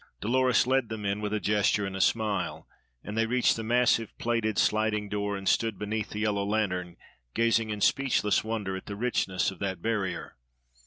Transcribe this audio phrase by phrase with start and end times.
[0.19, 2.67] Dolores led them in with a gesture and a smile,
[3.03, 6.97] and they reached the massive plated sliding door and stood beneath the yellow lantern,
[7.35, 10.37] gazing in speechless wonder at the richness of that barrier.